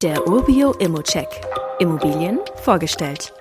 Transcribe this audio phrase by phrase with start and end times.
[0.00, 1.26] Der Urbio Immocheck.
[1.80, 3.34] Immobilien vorgestellt.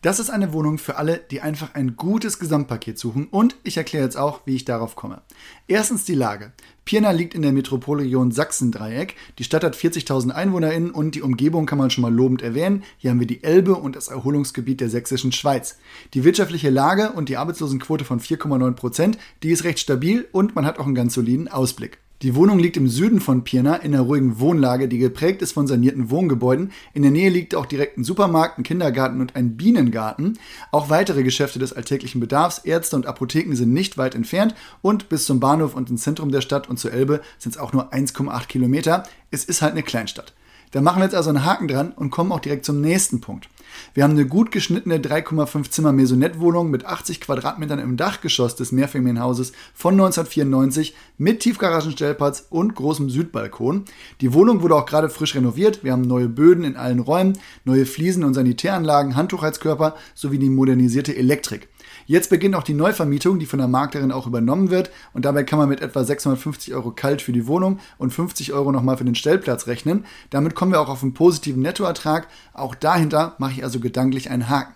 [0.00, 4.04] Das ist eine Wohnung für alle, die einfach ein gutes Gesamtpaket suchen und ich erkläre
[4.04, 5.20] jetzt auch, wie ich darauf komme.
[5.68, 6.52] Erstens die Lage.
[6.86, 9.16] Pirna liegt in der Metropolregion Sachsen-Dreieck.
[9.38, 12.82] Die Stadt hat 40.000 EinwohnerInnen und die Umgebung kann man schon mal lobend erwähnen.
[12.96, 15.76] Hier haben wir die Elbe und das Erholungsgebiet der sächsischen Schweiz.
[16.14, 20.64] Die wirtschaftliche Lage und die Arbeitslosenquote von 4,9 Prozent, die ist recht stabil und man
[20.64, 21.98] hat auch einen ganz soliden Ausblick.
[22.22, 25.66] Die Wohnung liegt im Süden von Pirna in einer ruhigen Wohnlage, die geprägt ist von
[25.66, 26.72] sanierten Wohngebäuden.
[26.94, 30.38] In der Nähe liegt auch direkt ein Supermarkt, ein Kindergarten und ein Bienengarten.
[30.72, 35.26] Auch weitere Geschäfte des alltäglichen Bedarfs, Ärzte und Apotheken sind nicht weit entfernt und bis
[35.26, 38.46] zum Bahnhof und ins Zentrum der Stadt und zur Elbe sind es auch nur 1,8
[38.46, 39.02] Kilometer.
[39.30, 40.32] Es ist halt eine Kleinstadt.
[40.72, 43.48] Da machen wir jetzt also einen Haken dran und kommen auch direkt zum nächsten Punkt.
[43.94, 49.52] Wir haben eine gut geschnittene 3,5 Zimmer Maisonette-Wohnung mit 80 Quadratmetern im Dachgeschoss des Mehrfamilienhauses
[49.74, 53.84] von 1994 mit Tiefgaragenstellplatz und großem Südbalkon.
[54.20, 55.84] Die Wohnung wurde auch gerade frisch renoviert.
[55.84, 61.16] Wir haben neue Böden in allen Räumen, neue Fliesen und Sanitäranlagen, Handtuchheizkörper sowie die modernisierte
[61.16, 61.68] Elektrik.
[62.06, 65.58] Jetzt beginnt auch die Neuvermietung, die von der Maklerin auch übernommen wird und dabei kann
[65.58, 69.14] man mit etwa 650 Euro kalt für die Wohnung und 50 Euro nochmal für den
[69.14, 70.04] Stellplatz rechnen.
[70.30, 72.28] Damit kommen wir auch auf einen positiven Nettoertrag.
[72.52, 74.74] Auch dahinter mache ich also gedanklich einen Haken.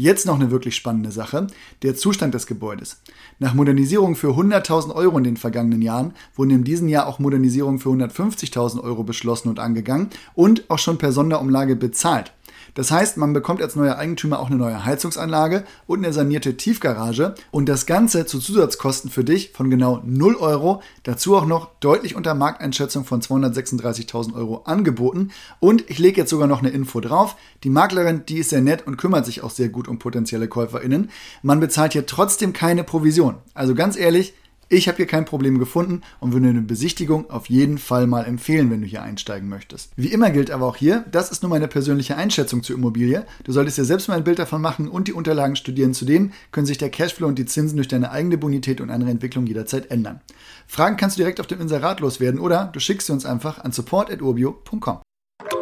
[0.00, 1.48] Jetzt noch eine wirklich spannende Sache,
[1.82, 3.02] der Zustand des Gebäudes.
[3.40, 7.80] Nach Modernisierung für 100.000 Euro in den vergangenen Jahren wurden in diesem Jahr auch Modernisierungen
[7.80, 12.32] für 150.000 Euro beschlossen und angegangen und auch schon per Sonderumlage bezahlt.
[12.74, 17.34] Das heißt, man bekommt als neuer Eigentümer auch eine neue Heizungsanlage und eine sanierte Tiefgarage
[17.50, 22.16] und das Ganze zu Zusatzkosten für dich von genau 0 Euro, dazu auch noch deutlich
[22.16, 25.30] unter Markteinschätzung von 236.000 Euro angeboten
[25.60, 27.36] und ich lege jetzt sogar noch eine Info drauf.
[27.64, 31.10] Die Maklerin, die ist sehr nett und kümmert sich auch sehr gut um potenzielle KäuferInnen.
[31.42, 33.36] Man bezahlt hier trotzdem keine Provision.
[33.54, 34.34] Also ganz ehrlich,
[34.68, 38.70] ich habe hier kein Problem gefunden und würde eine Besichtigung auf jeden Fall mal empfehlen,
[38.70, 39.92] wenn du hier einsteigen möchtest.
[39.96, 43.24] Wie immer gilt aber auch hier, das ist nur meine persönliche Einschätzung zur Immobilie.
[43.44, 45.94] Du solltest dir selbst mal ein Bild davon machen und die Unterlagen studieren.
[45.94, 49.46] Zudem können sich der Cashflow und die Zinsen durch deine eigene Bonität und andere Entwicklung
[49.46, 50.20] jederzeit ändern.
[50.66, 53.72] Fragen kannst du direkt auf dem Inserat loswerden oder du schickst sie uns einfach an
[53.72, 55.00] support.urbio.com.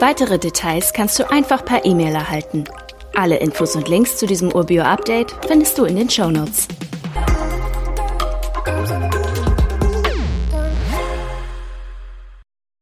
[0.01, 2.65] Weitere Details kannst du einfach per E-Mail erhalten.
[3.15, 6.69] Alle Infos und Links zu diesem Urbio-Update findest du in den Show Notes.